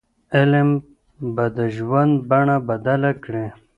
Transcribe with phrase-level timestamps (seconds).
[0.35, 0.69] علم
[1.35, 3.47] به د ژوند بڼه بدله کړي.